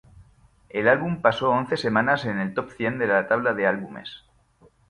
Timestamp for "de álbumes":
3.53-4.25